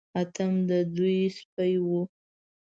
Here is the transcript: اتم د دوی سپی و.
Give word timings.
اتم 0.21 0.53
د 0.69 0.71
دوی 0.95 1.19
سپی 1.37 1.73
و. 1.85 1.87